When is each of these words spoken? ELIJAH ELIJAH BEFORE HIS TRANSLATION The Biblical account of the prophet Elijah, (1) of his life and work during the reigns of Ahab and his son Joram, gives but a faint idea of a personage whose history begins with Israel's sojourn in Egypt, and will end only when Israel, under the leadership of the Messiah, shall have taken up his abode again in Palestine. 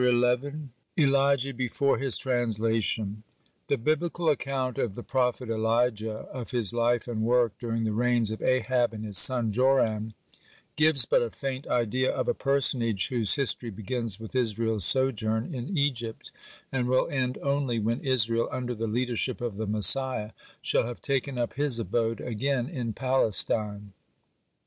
ELIJAH 0.03 0.69
ELIJAH 0.97 1.53
BEFORE 1.53 1.99
HIS 1.99 2.17
TRANSLATION 2.17 3.21
The 3.67 3.77
Biblical 3.77 4.29
account 4.29 4.79
of 4.79 4.95
the 4.95 5.03
prophet 5.03 5.47
Elijah, 5.47 6.27
(1) 6.31 6.41
of 6.41 6.49
his 6.49 6.73
life 6.73 7.07
and 7.07 7.21
work 7.21 7.53
during 7.59 7.83
the 7.83 7.91
reigns 7.93 8.31
of 8.31 8.41
Ahab 8.41 8.93
and 8.93 9.05
his 9.05 9.19
son 9.19 9.51
Joram, 9.51 10.15
gives 10.75 11.05
but 11.05 11.21
a 11.21 11.29
faint 11.29 11.67
idea 11.67 12.11
of 12.11 12.27
a 12.27 12.33
personage 12.33 13.09
whose 13.09 13.35
history 13.35 13.69
begins 13.69 14.19
with 14.19 14.33
Israel's 14.33 14.85
sojourn 14.85 15.53
in 15.53 15.77
Egypt, 15.77 16.31
and 16.71 16.87
will 16.87 17.07
end 17.11 17.37
only 17.43 17.77
when 17.77 17.99
Israel, 17.99 18.49
under 18.51 18.73
the 18.73 18.87
leadership 18.87 19.39
of 19.39 19.55
the 19.55 19.67
Messiah, 19.67 20.31
shall 20.63 20.87
have 20.87 20.99
taken 21.03 21.37
up 21.37 21.53
his 21.53 21.77
abode 21.77 22.19
again 22.19 22.67
in 22.67 22.91
Palestine. 22.93 23.93